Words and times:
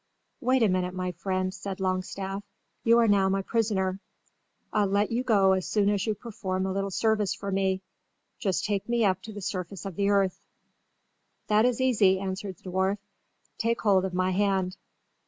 "Wait 0.39 0.63
a 0.63 0.67
minute, 0.67 0.95
my 0.95 1.11
friend," 1.11 1.53
said 1.53 1.79
Longstaff. 1.79 2.43
"You 2.83 2.97
are 2.97 3.07
now 3.07 3.29
my 3.29 3.43
prisoner. 3.43 3.99
I'll 4.73 4.87
let 4.87 5.11
you 5.11 5.23
go 5.23 5.51
as 5.53 5.67
soon 5.67 5.89
as 5.89 6.07
you 6.07 6.15
perform 6.15 6.65
a 6.65 6.71
little 6.71 6.89
service 6.89 7.35
for 7.35 7.51
me. 7.51 7.83
Just 8.39 8.65
take 8.65 8.89
me 8.89 9.05
up 9.05 9.21
to 9.21 9.31
the 9.31 9.41
surface 9.43 9.85
of 9.85 9.95
the 9.95 10.09
earth." 10.09 10.39
"That 11.49 11.65
is 11.65 11.79
easy," 11.79 12.17
answered 12.19 12.57
the 12.57 12.71
dwarf. 12.71 12.97
"Take 13.59 13.81
hold 13.81 14.03
of 14.03 14.15
my 14.15 14.31
hand." 14.31 14.75